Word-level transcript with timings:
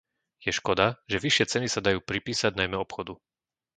Je 0.45 0.49
škoda, 0.59 0.87
že 1.11 1.21
vyššie 1.25 1.45
ceny 1.51 1.67
sa 1.73 1.77
dajú 1.87 1.99
pripísať 2.09 2.51
najmä 2.59 2.73
obchodu. 2.85 3.13